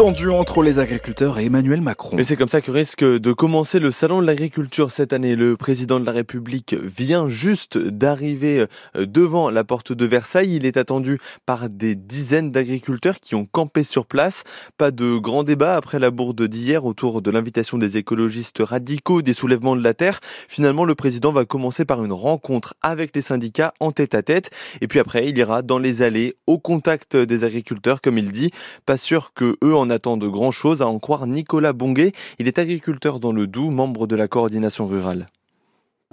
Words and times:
tendu 0.00 0.30
entre 0.30 0.62
les 0.62 0.78
agriculteurs 0.78 1.38
et 1.38 1.44
Emmanuel 1.44 1.82
Macron. 1.82 2.16
Et 2.16 2.24
c'est 2.24 2.34
comme 2.34 2.48
ça 2.48 2.62
que 2.62 2.70
risque 2.70 3.04
de 3.04 3.32
commencer 3.34 3.78
le 3.78 3.90
salon 3.90 4.22
de 4.22 4.26
l'agriculture 4.26 4.92
cette 4.92 5.12
année. 5.12 5.36
Le 5.36 5.58
président 5.58 6.00
de 6.00 6.06
la 6.06 6.12
République 6.12 6.72
vient 6.72 7.28
juste 7.28 7.76
d'arriver 7.76 8.64
euh, 8.96 9.04
devant 9.04 9.50
la 9.50 9.62
porte 9.62 9.92
de 9.92 10.06
Versailles. 10.06 10.56
Il 10.56 10.64
est 10.64 10.78
attendu 10.78 11.20
par 11.44 11.68
des 11.68 11.96
dizaines 11.96 12.50
d'agriculteurs 12.50 13.20
qui 13.20 13.34
ont 13.34 13.44
campé 13.44 13.84
sur 13.84 14.06
place. 14.06 14.44
Pas 14.78 14.90
de 14.90 15.18
grand 15.18 15.42
débat 15.42 15.76
après 15.76 15.98
la 15.98 16.10
bourde 16.10 16.44
d'hier 16.44 16.86
autour 16.86 17.20
de 17.20 17.30
l'invitation 17.30 17.76
des 17.76 17.98
écologistes 17.98 18.62
radicaux 18.62 19.20
des 19.20 19.34
soulèvements 19.34 19.76
de 19.76 19.84
la 19.84 19.92
terre. 19.92 20.20
Finalement, 20.48 20.86
le 20.86 20.94
président 20.94 21.30
va 21.30 21.44
commencer 21.44 21.84
par 21.84 22.02
une 22.02 22.14
rencontre 22.14 22.72
avec 22.80 23.14
les 23.14 23.20
syndicats 23.20 23.74
en 23.80 23.92
tête 23.92 24.14
à 24.14 24.22
tête. 24.22 24.48
Et 24.80 24.88
puis 24.88 24.98
après, 24.98 25.28
il 25.28 25.36
ira 25.36 25.60
dans 25.60 25.78
les 25.78 26.00
allées 26.00 26.36
au 26.46 26.56
contact 26.56 27.18
des 27.18 27.44
agriculteurs, 27.44 28.00
comme 28.00 28.16
il 28.16 28.32
dit. 28.32 28.50
Pas 28.86 28.96
sûr 28.96 29.34
que 29.34 29.58
eux 29.62 29.76
en 29.76 29.89
attendent 29.90 30.24
grand 30.24 30.50
chose, 30.50 30.82
à 30.82 30.86
en 30.86 30.98
croire 30.98 31.26
Nicolas 31.26 31.72
Bonguet. 31.72 32.12
Il 32.38 32.48
est 32.48 32.58
agriculteur 32.58 33.20
dans 33.20 33.32
le 33.32 33.46
Doubs, 33.46 33.70
membre 33.70 34.06
de 34.06 34.16
la 34.16 34.28
coordination 34.28 34.86
rurale. 34.86 35.28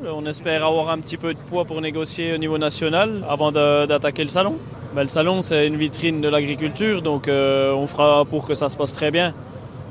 On 0.06 0.28
espère 0.28 0.64
avoir 0.64 0.92
un 0.92 1.00
petit 1.00 1.18
peu 1.18 1.34
de 1.34 1.40
poids 1.40 1.66
pour 1.66 1.82
négocier 1.82 2.32
au 2.32 2.38
niveau 2.38 2.60
national 2.60 3.24
avant 3.28 3.52
d'attaquer 3.52 4.22
le 4.24 4.30
salon. 4.30 4.56
Ben, 4.94 5.02
le 5.02 5.10
salon, 5.10 5.42
c'est 5.42 5.66
une 5.66 5.76
vitrine 5.76 6.22
de 6.22 6.28
l'agriculture, 6.28 7.02
donc 7.02 7.28
euh, 7.28 7.74
on 7.74 7.88
fera 7.88 8.24
pour 8.26 8.48
que 8.48 8.54
ça 8.54 8.70
se 8.70 8.78
passe 8.78 8.94
très 8.94 9.10
bien. 9.10 9.34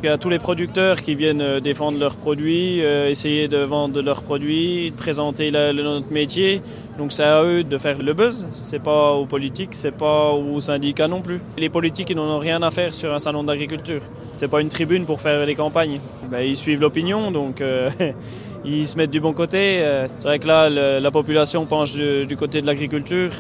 Il 0.03 0.07
y 0.07 0.09
a 0.11 0.19
tous 0.19 0.29
les 0.29 0.39
producteurs 0.39 1.01
qui 1.01 1.15
viennent 1.15 1.41
euh, 1.41 1.59
défendre 1.59 1.99
leurs 1.99 2.17
produits, 2.17 2.85
euh, 2.85 3.09
essayer 3.09 3.49
de 3.49 3.57
vendre 3.57 4.03
leurs 4.03 4.23
produits, 4.23 4.91
de 4.91 4.97
présenter 4.97 5.51
notre 5.51 6.13
métier. 6.13 6.61
Donc 6.99 7.13
c'est 7.13 7.25
à 7.25 7.43
eux 7.43 7.65
de 7.65 7.79
faire 7.79 8.03
le 8.03 8.13
buzz, 8.13 8.47
c'est 8.53 8.83
pas 8.83 9.13
aux 9.13 9.25
politiques, 9.25 9.75
c'est 9.75 9.97
pas 9.97 10.33
aux 10.33 10.61
syndicats 10.61 11.09
non 11.09 11.23
plus. 11.23 11.41
Les 11.57 11.71
politiques 11.71 12.15
n'en 12.15 12.25
ont 12.37 12.39
rien 12.39 12.63
à 12.63 12.71
faire 12.71 12.95
sur 12.95 13.13
un 13.15 13.19
salon 13.19 13.43
d'agriculture. 13.43 14.03
C'est 14.37 14.51
pas 14.51 14.61
une 14.61 14.69
tribune 14.69 15.07
pour 15.07 15.21
faire 15.21 15.47
des 15.47 15.55
campagnes. 15.55 15.99
Ben, 16.31 16.41
ils 16.41 16.57
suivent 16.57 16.81
l'opinion 16.81 17.31
donc 17.31 17.63
euh, 17.63 17.91
ils 18.67 18.87
se 18.87 18.99
mettent 18.99 19.11
du 19.11 19.21
bon 19.21 19.33
côté. 19.33 19.83
C'est 20.19 20.25
vrai 20.29 20.39
que 20.39 20.47
là 20.47 20.69
la 21.01 21.11
population 21.11 21.65
penche 21.65 21.95
du, 21.95 22.27
du 22.27 22.37
côté 22.37 22.61
de 22.61 22.67
l'agriculture. 22.67 23.31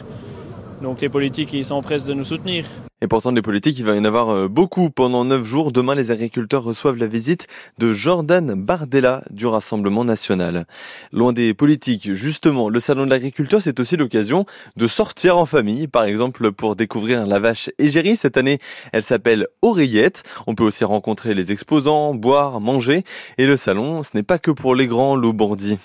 Donc 0.82 1.02
les 1.02 1.10
politiques 1.10 1.52
ils 1.52 1.66
s'empressent 1.66 2.06
de 2.06 2.14
nous 2.14 2.24
soutenir. 2.24 2.64
Et 3.02 3.08
pourtant, 3.08 3.30
des 3.30 3.42
politiques, 3.42 3.78
il 3.78 3.84
va 3.84 3.94
y 3.94 3.98
en 3.98 4.04
avoir 4.04 4.30
euh, 4.30 4.48
beaucoup 4.48 4.88
pendant 4.88 5.26
neuf 5.26 5.44
jours. 5.44 5.70
Demain, 5.70 5.94
les 5.94 6.10
agriculteurs 6.10 6.62
reçoivent 6.62 6.96
la 6.96 7.06
visite 7.06 7.46
de 7.76 7.92
Jordan 7.92 8.54
Bardella 8.54 9.22
du 9.30 9.46
Rassemblement 9.46 10.02
national. 10.02 10.66
Loin 11.12 11.34
des 11.34 11.52
politiques, 11.52 12.14
justement, 12.14 12.70
le 12.70 12.80
salon 12.80 13.04
de 13.04 13.10
l'agriculture, 13.10 13.60
c'est 13.60 13.80
aussi 13.80 13.98
l'occasion 13.98 14.46
de 14.76 14.86
sortir 14.86 15.36
en 15.36 15.44
famille. 15.44 15.88
Par 15.88 16.04
exemple, 16.04 16.52
pour 16.52 16.74
découvrir 16.74 17.26
la 17.26 17.38
vache 17.38 17.68
égérie. 17.78 18.16
Cette 18.16 18.38
année, 18.38 18.60
elle 18.94 19.02
s'appelle 19.02 19.46
Oreillette. 19.60 20.22
On 20.46 20.54
peut 20.54 20.64
aussi 20.64 20.84
rencontrer 20.84 21.34
les 21.34 21.52
exposants, 21.52 22.14
boire, 22.14 22.62
manger. 22.62 23.04
Et 23.36 23.44
le 23.44 23.58
salon, 23.58 24.02
ce 24.04 24.12
n'est 24.14 24.22
pas 24.22 24.38
que 24.38 24.50
pour 24.50 24.74
les 24.74 24.86
grands 24.86 25.18
bourdis. 25.18 25.78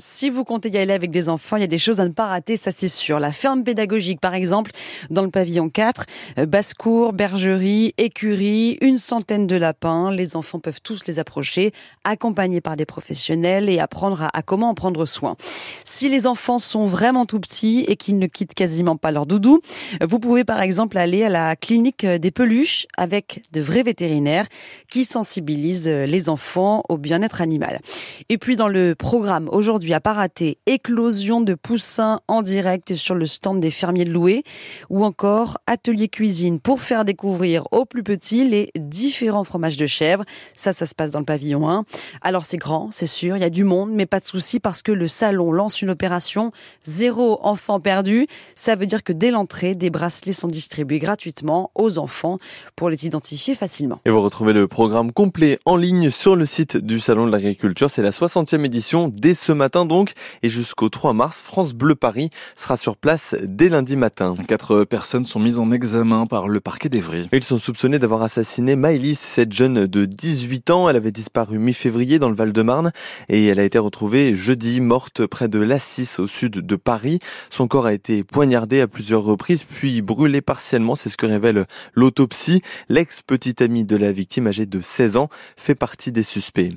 Si 0.00 0.30
vous 0.30 0.44
comptez 0.44 0.70
y 0.70 0.78
aller 0.78 0.92
avec 0.92 1.10
des 1.10 1.28
enfants, 1.28 1.56
il 1.56 1.60
y 1.62 1.64
a 1.64 1.66
des 1.66 1.76
choses 1.76 1.98
à 1.98 2.04
ne 2.04 2.12
pas 2.12 2.28
rater, 2.28 2.54
ça 2.54 2.70
c'est 2.70 2.86
sûr. 2.86 3.18
La 3.18 3.32
ferme 3.32 3.64
pédagogique, 3.64 4.20
par 4.20 4.32
exemple, 4.32 4.70
dans 5.10 5.22
le 5.22 5.28
pavillon 5.28 5.70
4, 5.70 6.04
euh, 6.38 6.46
basse-cour, 6.46 7.12
bergerie, 7.12 7.94
écurie, 7.98 8.78
une 8.80 8.98
centaine 8.98 9.48
de 9.48 9.56
lapins. 9.56 10.12
Les 10.12 10.36
enfants 10.36 10.60
peuvent 10.60 10.80
tous 10.80 11.08
les 11.08 11.18
approcher, 11.18 11.72
accompagnés 12.04 12.60
par 12.60 12.76
des 12.76 12.86
professionnels 12.86 13.68
et 13.68 13.80
apprendre 13.80 14.28
à, 14.32 14.42
comment 14.42 14.70
en 14.70 14.74
prendre 14.74 15.04
soin. 15.04 15.34
Si 15.82 16.08
les 16.08 16.28
enfants 16.28 16.60
sont 16.60 16.86
vraiment 16.86 17.26
tout 17.26 17.40
petits 17.40 17.84
et 17.88 17.96
qu'ils 17.96 18.20
ne 18.20 18.28
quittent 18.28 18.54
quasiment 18.54 18.96
pas 18.96 19.10
leur 19.10 19.26
doudou, 19.26 19.60
vous 20.00 20.20
pouvez 20.20 20.44
par 20.44 20.62
exemple 20.62 20.96
aller 20.96 21.24
à 21.24 21.28
la 21.28 21.56
clinique 21.56 22.06
des 22.06 22.30
peluches 22.30 22.86
avec 22.96 23.42
de 23.52 23.60
vrais 23.60 23.82
vétérinaires 23.82 24.46
qui 24.88 25.02
sensibilisent 25.02 25.88
les 25.88 26.28
enfants 26.28 26.84
au 26.88 26.98
bien-être 26.98 27.40
animal. 27.40 27.80
Et 28.28 28.38
puis 28.38 28.54
dans 28.54 28.68
le 28.68 28.94
programme 28.94 29.48
aujourd'hui, 29.50 29.87
à 29.94 30.00
pas 30.00 30.12
rater. 30.12 30.58
Éclosion 30.66 31.40
de 31.40 31.54
poussins 31.54 32.20
en 32.28 32.42
direct 32.42 32.94
sur 32.94 33.14
le 33.14 33.26
stand 33.26 33.60
des 33.60 33.70
fermiers 33.70 34.04
de 34.04 34.10
Loué 34.10 34.42
ou 34.90 35.04
encore 35.04 35.58
atelier 35.66 36.08
cuisine 36.08 36.60
pour 36.60 36.80
faire 36.80 37.04
découvrir 37.04 37.64
aux 37.72 37.84
plus 37.84 38.02
petits 38.02 38.44
les 38.44 38.70
différents 38.78 39.44
fromages 39.44 39.76
de 39.76 39.86
chèvre. 39.86 40.24
Ça, 40.54 40.72
ça 40.72 40.86
se 40.86 40.94
passe 40.94 41.10
dans 41.10 41.20
le 41.20 41.24
pavillon 41.24 41.68
1. 41.68 41.84
Alors 42.22 42.44
c'est 42.44 42.56
grand, 42.56 42.90
c'est 42.90 43.06
sûr, 43.06 43.36
il 43.36 43.40
y 43.40 43.44
a 43.44 43.50
du 43.50 43.64
monde, 43.64 43.90
mais 43.92 44.06
pas 44.06 44.20
de 44.20 44.24
souci 44.24 44.60
parce 44.60 44.82
que 44.82 44.92
le 44.92 45.08
salon 45.08 45.52
lance 45.52 45.82
une 45.82 45.90
opération 45.90 46.52
zéro 46.84 47.38
enfant 47.42 47.80
perdu. 47.80 48.26
Ça 48.54 48.74
veut 48.74 48.86
dire 48.86 49.02
que 49.02 49.12
dès 49.12 49.30
l'entrée, 49.30 49.74
des 49.74 49.90
bracelets 49.90 50.32
sont 50.32 50.48
distribués 50.48 50.98
gratuitement 50.98 51.70
aux 51.74 51.98
enfants 51.98 52.38
pour 52.76 52.90
les 52.90 53.06
identifier 53.06 53.54
facilement. 53.54 54.00
Et 54.04 54.10
vous 54.10 54.22
retrouvez 54.22 54.52
le 54.52 54.68
programme 54.68 55.12
complet 55.12 55.58
en 55.64 55.76
ligne 55.76 56.10
sur 56.10 56.36
le 56.36 56.46
site 56.46 56.76
du 56.76 57.00
Salon 57.00 57.26
de 57.26 57.32
l'Agriculture. 57.32 57.90
C'est 57.90 58.02
la 58.02 58.10
60e 58.10 58.64
édition 58.64 59.08
dès 59.08 59.34
ce 59.34 59.52
matin 59.52 59.77
donc 59.84 60.12
et 60.42 60.50
jusqu'au 60.50 60.88
3 60.88 61.12
mars, 61.12 61.40
France 61.40 61.74
Bleu 61.74 61.94
Paris 61.94 62.30
sera 62.56 62.76
sur 62.76 62.96
place 62.96 63.34
dès 63.42 63.68
lundi 63.68 63.96
matin. 63.96 64.34
Quatre 64.46 64.84
personnes 64.84 65.26
sont 65.26 65.40
mises 65.40 65.58
en 65.58 65.70
examen 65.70 66.26
par 66.26 66.48
le 66.48 66.60
parquet 66.60 66.88
d'Evry. 66.88 67.28
Ils 67.32 67.44
sont 67.44 67.58
soupçonnés 67.58 67.98
d'avoir 67.98 68.22
assassiné 68.22 68.76
Maëlys, 68.76 69.18
cette 69.18 69.52
jeune 69.52 69.86
de 69.86 70.04
18 70.04 70.70
ans. 70.70 70.88
Elle 70.88 70.96
avait 70.96 71.12
disparu 71.12 71.58
mi-février 71.58 72.18
dans 72.18 72.28
le 72.28 72.34
Val-de-Marne 72.34 72.92
et 73.28 73.46
elle 73.46 73.60
a 73.60 73.64
été 73.64 73.78
retrouvée 73.78 74.34
jeudi 74.34 74.80
morte 74.80 75.26
près 75.26 75.48
de 75.48 75.58
Lassis 75.58 76.18
au 76.18 76.26
sud 76.26 76.52
de 76.52 76.76
Paris. 76.76 77.18
Son 77.50 77.68
corps 77.68 77.86
a 77.86 77.92
été 77.92 78.24
poignardé 78.24 78.80
à 78.80 78.88
plusieurs 78.88 79.22
reprises 79.22 79.64
puis 79.64 80.02
brûlé 80.02 80.40
partiellement, 80.40 80.96
c'est 80.96 81.10
ce 81.10 81.16
que 81.16 81.26
révèle 81.26 81.66
l'autopsie. 81.94 82.62
L'ex-petite 82.88 83.62
amie 83.62 83.84
de 83.84 83.96
la 83.96 84.12
victime 84.12 84.46
âgée 84.46 84.66
de 84.66 84.80
16 84.80 85.16
ans 85.16 85.28
fait 85.56 85.74
partie 85.74 86.12
des 86.12 86.22
suspects. 86.22 86.72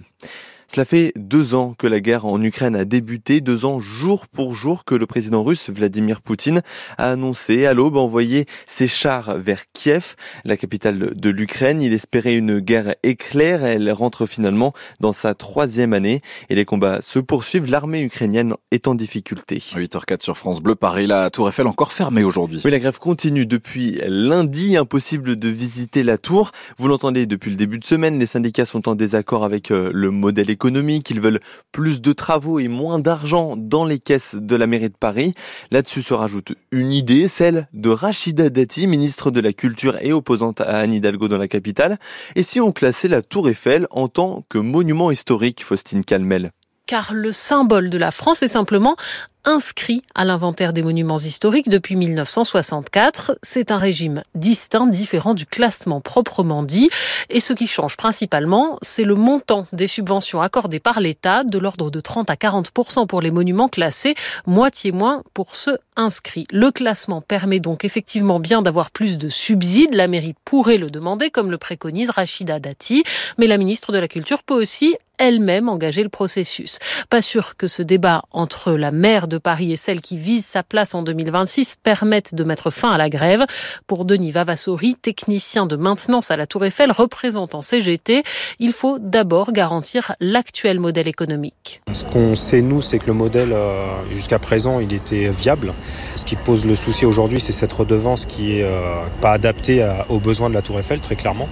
Cela 0.74 0.86
fait 0.86 1.12
deux 1.18 1.54
ans 1.54 1.76
que 1.78 1.86
la 1.86 2.00
guerre 2.00 2.26
en 2.26 2.42
Ukraine 2.42 2.78
a 2.78 2.86
débuté, 2.86 3.42
deux 3.42 3.66
ans 3.66 3.82
jour 3.82 4.30
pour 4.30 4.56
jour 4.56 4.86
que 4.86 4.96
le 4.96 5.06
président 5.06 5.44
russe 5.44 5.70
Vladimir 5.70 6.22
Poutine 6.22 6.62
a 6.98 7.12
annoncé 7.12 7.66
à 7.66 7.74
l'aube 7.74 7.98
envoyer 7.98 8.46
ses 8.68 8.88
chars 8.88 9.38
vers 9.38 9.64
Kiev, 9.74 10.16
la 10.46 10.56
capitale 10.56 11.14
de 11.14 11.30
l'Ukraine. 11.30 11.82
Il 11.82 11.92
espérait 11.92 12.38
une 12.38 12.60
guerre 12.60 12.96
éclair, 13.04 13.66
elle 13.66 13.92
rentre 13.92 14.26
finalement 14.26 14.72
dans 15.02 15.12
sa 15.12 15.34
troisième 15.34 15.92
année 15.92 16.22
et 16.50 16.56
les 16.56 16.64
combats 16.64 17.02
se 17.02 17.20
poursuivent. 17.20 17.70
L'armée 17.70 18.04
ukrainienne 18.04 18.54
est 18.72 18.88
en 18.88 18.96
difficulté. 18.96 19.58
8h04 19.58 20.24
sur 20.24 20.38
France 20.38 20.62
Bleu, 20.62 20.76
Paris, 20.76 21.06
la 21.06 21.30
Tour 21.32 21.50
Eiffel 21.50 21.68
encore 21.68 21.92
fermée 21.92 22.24
aujourd'hui. 22.24 22.62
Oui, 22.64 22.72
la 22.72 22.80
grève 22.80 23.00
continue 23.00 23.46
depuis 23.46 24.00
lundi, 24.08 24.78
impossible 24.78 25.36
de 25.36 25.50
visiter 25.50 26.04
la 26.04 26.18
tour. 26.18 26.54
Vous 26.78 26.88
l'entendez 26.88 27.26
depuis 27.26 27.52
le 27.52 27.58
début 27.58 27.78
de 27.78 27.84
semaine, 27.84 28.18
les 28.18 28.26
syndicats 28.26 28.64
sont 28.64 28.88
en 28.88 28.96
désaccord 28.96 29.44
avec 29.44 29.70
euh, 29.72 29.92
le 29.94 30.12
modèle 30.12 30.50
économique 30.50 30.61
économique, 30.62 31.10
ils 31.10 31.20
veulent 31.20 31.40
plus 31.72 32.02
de 32.02 32.14
travaux 32.14 32.60
et 32.60 32.68
moins 32.68 33.00
d'argent 33.00 33.56
dans 33.58 33.84
les 33.84 33.98
caisses 33.98 34.36
de 34.36 34.56
la 34.56 34.68
mairie 34.68 34.90
de 34.90 34.96
Paris. 34.96 35.34
Là-dessus 35.72 36.04
se 36.04 36.14
rajoute 36.14 36.54
une 36.72 36.92
idée, 36.92 37.28
celle 37.28 37.68
de 37.74 37.90
Rachida 37.90 38.52
Dati, 38.52 38.86
ministre 38.86 39.32
de 39.32 39.40
la 39.40 39.54
Culture 39.54 39.98
et 40.02 40.14
opposante 40.14 40.62
à 40.62 40.78
Anne 40.78 40.94
Hidalgo 40.94 41.28
dans 41.28 41.40
la 41.40 41.48
capitale. 41.48 41.98
Et 42.36 42.44
si 42.44 42.62
on 42.62 42.72
classait 42.72 43.08
la 43.08 43.24
Tour 43.24 43.50
Eiffel 43.50 43.88
en 43.90 44.08
tant 44.08 44.46
que 44.50 44.60
monument 44.60 45.10
historique, 45.10 45.64
Faustine 45.64 46.06
Calmel? 46.06 46.52
Car 46.86 47.12
le 47.12 47.32
symbole 47.32 47.90
de 47.90 47.98
la 47.98 48.12
France 48.12 48.44
est 48.44 48.48
simplement 48.48 48.96
inscrit 49.44 50.02
à 50.16 50.26
l'inventaire 50.26 50.74
des 50.74 50.84
monuments 50.84 51.18
historiques 51.18 51.70
depuis 51.70 51.96
1964. 51.96 53.38
C'est 53.42 53.72
un 53.72 53.78
régime 53.78 54.24
distinct, 54.36 54.88
différent 54.88 55.34
du 55.34 55.46
classement 55.46 56.02
proprement 56.02 56.64
dit. 56.64 56.90
Et 57.30 57.40
ce 57.40 57.54
qui 57.54 57.68
change 57.68 57.98
principalement, 57.98 58.78
c'est 58.82 59.04
le 59.04 59.16
montant 59.16 59.68
des 59.74 59.88
subventions 59.88 60.42
accordées 60.42 60.80
par 60.80 61.00
l'État, 61.00 61.44
de 61.44 61.58
l'ordre 61.58 61.92
de 61.92 62.00
30 62.00 62.30
à 62.30 62.36
40% 62.36 63.08
pour 63.08 63.22
les 63.22 63.32
monuments 63.32 63.70
classés, 63.70 64.16
moitié 64.46 64.92
moins 64.92 65.24
pour 65.34 65.56
ceux 65.56 65.78
inscrits. 65.96 66.46
Le 66.52 66.72
classement 66.72 67.22
permet 67.22 67.60
donc 67.60 67.86
effectivement 67.86 68.40
bien 68.40 68.62
d'avoir 68.62 68.92
plus 68.92 69.18
de 69.18 69.30
subsides. 69.30 69.94
La 69.94 70.08
mairie 70.08 70.36
pourrait 70.46 70.78
le 70.78 70.90
demander, 70.90 71.30
comme 71.30 71.52
le 71.52 71.58
préconise 71.58 72.10
Rachida 72.10 72.60
Dati. 72.60 73.04
Mais 73.38 73.48
la 73.48 73.58
ministre 73.58 73.92
de 73.92 74.00
la 74.00 74.08
Culture 74.08 74.44
peut 74.44 74.60
aussi 74.60 74.96
elle-même 75.22 75.70
engager 75.70 76.02
le 76.04 76.10
processus. 76.10 76.80
Pas 77.10 77.22
sûr 77.22 77.56
que 77.56 77.68
ce 77.68 77.84
débat 77.84 78.24
entre 78.32 78.74
la 78.74 78.90
maire 78.90 79.28
de 79.28 79.38
Paris 79.38 79.72
et 79.72 79.76
celle 79.76 80.02
qui 80.02 80.18
vise 80.18 80.46
sa 80.46 80.64
place 80.64 80.96
en 80.96 81.04
2026 81.04 81.78
permettent 81.84 82.34
de 82.34 82.44
mettre 82.44 82.72
fin 82.72 82.92
à 82.92 82.98
la 82.98 83.08
grève. 83.08 83.46
Pour 83.86 84.06
Denis 84.06 84.32
Vavassori, 84.32 84.96
technicien 84.96 85.68
de 85.68 85.76
maintenance 85.76 86.32
à 86.32 86.38
la 86.38 86.48
Tour 86.48 86.66
Eiffel, 86.66 86.92
représentant 86.92 87.62
CGT, 87.62 88.24
il 88.58 88.74
faut 88.74 88.98
d'abord 89.00 89.52
garantir 89.52 90.16
l'actuel 90.20 90.80
modèle 90.80 91.08
économique. 91.08 91.82
Ce 91.94 92.04
qu'on 92.04 92.34
sait, 92.34 92.64
nous, 92.64 92.82
c'est 92.82 92.98
que 92.98 93.06
le 93.08 93.14
modèle, 93.14 93.54
euh, 93.54 93.86
jusqu'à 94.12 94.40
présent, 94.40 94.80
il 94.80 94.92
était 94.92 95.30
viable. 95.30 95.76
Ce 96.16 96.26
qui 96.26 96.36
pose 96.36 96.66
le 96.66 96.76
souci 96.76 97.06
aujourd'hui, 97.06 97.40
c'est 97.40 97.54
cette 97.54 97.74
redevance 97.74 98.26
qui 98.26 98.58
est 98.58 98.64
euh, 98.64 99.04
pas 99.22 99.34
adaptée 99.34 99.88
aux 100.10 100.20
besoins 100.20 100.50
de 100.50 100.56
la 100.56 100.64
Tour 100.64 100.80
Eiffel, 100.80 101.00
très 101.00 101.16
clairement. 101.16 101.48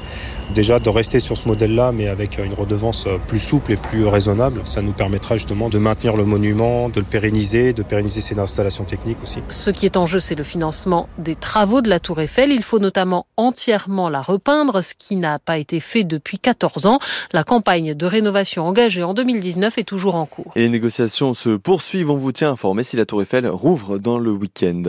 Déjà, 0.53 0.79
de 0.79 0.89
rester 0.89 1.19
sur 1.19 1.37
ce 1.37 1.47
modèle-là, 1.47 1.91
mais 1.91 2.07
avec 2.07 2.39
une 2.39 2.53
redevance 2.53 3.05
euh, 3.05 3.17
plus 3.27 3.39
souple 3.39 3.58
souples 3.59 3.73
et 3.73 3.77
plus 3.77 4.05
raisonnables. 4.05 4.61
Ça 4.65 4.81
nous 4.81 4.93
permettra 4.93 5.35
justement 5.35 5.69
de 5.69 5.77
maintenir 5.77 6.15
le 6.15 6.23
monument, 6.23 6.87
de 6.87 6.99
le 6.99 7.05
pérenniser, 7.05 7.73
de 7.73 7.83
pérenniser 7.83 8.21
ses 8.21 8.39
installations 8.39 8.85
techniques 8.85 9.21
aussi. 9.21 9.39
Ce 9.49 9.69
qui 9.69 9.85
est 9.85 9.97
en 9.97 10.05
jeu, 10.05 10.19
c'est 10.19 10.35
le 10.35 10.43
financement 10.43 11.09
des 11.17 11.35
travaux 11.35 11.81
de 11.81 11.89
la 11.89 11.99
Tour 11.99 12.21
Eiffel. 12.21 12.51
Il 12.51 12.63
faut 12.63 12.79
notamment 12.79 13.25
entièrement 13.35 14.09
la 14.09 14.21
repeindre, 14.21 14.81
ce 14.81 14.93
qui 14.97 15.17
n'a 15.17 15.39
pas 15.39 15.57
été 15.57 15.81
fait 15.81 16.05
depuis 16.05 16.39
14 16.39 16.85
ans. 16.85 16.99
La 17.33 17.43
campagne 17.43 17.95
de 17.95 18.05
rénovation 18.05 18.65
engagée 18.65 19.03
en 19.03 19.13
2019 19.13 19.77
est 19.77 19.83
toujours 19.83 20.15
en 20.15 20.25
cours. 20.25 20.53
Et 20.55 20.61
les 20.61 20.69
négociations 20.69 21.33
se 21.33 21.57
poursuivent. 21.57 22.11
On 22.11 22.17
vous 22.17 22.31
tient 22.31 22.51
informé 22.51 22.83
si 22.83 22.95
la 22.95 23.05
Tour 23.05 23.21
Eiffel 23.21 23.47
rouvre 23.47 23.97
dans 23.97 24.19
le 24.19 24.31
week-end. 24.31 24.83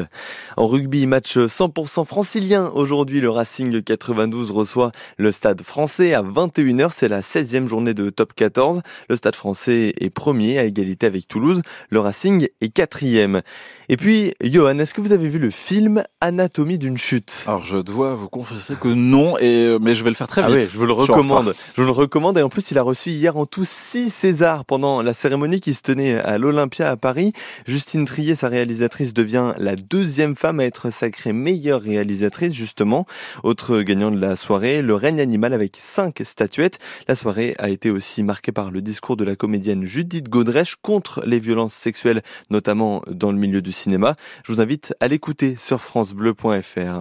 En 0.57 0.67
rugby, 0.67 1.07
match 1.07 1.39
100% 1.39 2.05
francilien. 2.05 2.71
Aujourd'hui, 2.75 3.21
le 3.21 3.31
Racing 3.31 3.83
92 3.83 4.53
reçoit 4.53 4.93
le 5.17 5.33
Stade 5.33 5.63
français 5.63 6.15
à 6.15 6.23
21h. 6.23 6.91
C'est 6.95 7.09
la 7.09 7.21
16e 7.21 7.67
journée 7.67 7.95
de 7.95 8.11
top 8.11 8.33
14. 8.51 8.81
Le 9.09 9.17
Stade 9.17 9.37
français 9.37 9.95
est 10.01 10.11
premier 10.11 10.59
à 10.59 10.65
égalité 10.65 11.07
avec 11.07 11.29
Toulouse. 11.29 11.63
Le 11.89 12.01
Racing 12.01 12.49
est 12.61 12.69
quatrième. 12.71 13.43
Et 13.89 13.97
puis, 13.97 14.33
Johan, 14.43 14.79
est-ce 14.81 14.93
que 14.93 15.01
vous 15.01 15.13
avez 15.13 15.29
vu 15.29 15.39
le 15.39 15.51
film 15.51 16.03
Anatomie 16.21 16.79
d'une 16.79 16.99
chute? 16.99 17.45
Alors, 17.47 17.65
je 17.65 17.79
dois 17.79 18.17
vous 18.17 18.29
confesser 18.29 18.75
que 18.75 18.89
non, 18.89 19.39
et, 19.39 19.77
mais 19.81 19.95
je 19.95 20.03
vais 20.03 20.11
le 20.11 20.17
faire 20.17 20.27
très 20.27 20.43
ah 20.43 20.49
vite. 20.49 20.57
Ah 20.57 20.63
oui, 20.63 20.69
je 20.73 20.79
vous 20.79 20.87
le 20.87 20.93
recommande. 20.93 21.55
Je 21.77 21.83
vous 21.83 21.87
le 21.87 21.93
recommande. 21.93 22.39
Et 22.39 22.43
en 22.43 22.49
plus, 22.49 22.73
il 22.73 22.79
a 22.79 22.83
reçu 22.83 23.11
hier 23.11 23.37
en 23.37 23.47
tout 23.47 23.65
6 23.65 24.11
Césars 24.13 24.65
pendant 24.65 25.01
la 25.01 25.15
cérémonie 25.15 25.61
qui 25.61 25.75
se 25.75 25.83
tenait 25.83 26.19
à 26.19 26.37
l'Olympia 26.39 26.91
à 26.91 26.97
Paris. 26.97 27.33
Justine 27.67 28.05
Trier, 28.05 28.35
sa 28.35 28.49
réalisatrice, 28.49 29.15
devient 29.15 29.53
la 29.59 29.77
deuxième 29.77 30.35
femme 30.35 30.59
à 30.59 30.65
être 30.65 30.91
sacrée 30.91 31.33
meilleure 31.33 31.83
réalisatrice, 31.83 32.53
justement. 32.53 33.07
Autre 33.45 33.83
gagnant 33.83 34.11
de 34.11 34.19
la 34.19 34.35
soirée, 34.35 34.83
le 34.83 34.95
règne 34.97 35.21
animal 35.21 35.55
avec 35.55 35.77
5 35.79 36.21
statuettes. 36.25 36.81
La 37.07 37.15
soirée 37.15 37.55
a 37.59 37.69
été 37.69 37.91
aussi 37.91 38.25
marquée 38.25 38.40
par 38.49 38.71
le 38.71 38.81
discours 38.81 39.17
de 39.17 39.25
la 39.25 39.37
comédienne 39.37 39.85
Judith 39.85 40.29
Godrèche 40.31 40.77
contre 40.81 41.23
les 41.27 41.39
violences 41.39 41.75
sexuelles, 41.75 42.23
notamment 42.49 43.03
dans 43.09 43.31
le 43.31 43.39
milieu 43.39 43.61
du 43.61 43.73
cinéma. 43.73 44.17
Je 44.45 44.53
vous 44.53 44.61
invite 44.61 44.95
à 45.01 45.09
l'écouter 45.09 45.55
sur 45.57 45.81
francebleu.fr. 45.81 46.99